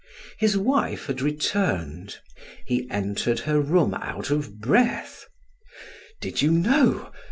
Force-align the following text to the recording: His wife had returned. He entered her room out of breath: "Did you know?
His 0.39 0.57
wife 0.57 1.05
had 1.05 1.21
returned. 1.21 2.17
He 2.65 2.87
entered 2.89 3.41
her 3.41 3.61
room 3.61 3.93
out 3.93 4.31
of 4.31 4.59
breath: 4.59 5.27
"Did 6.23 6.41
you 6.41 6.51
know? 6.51 7.11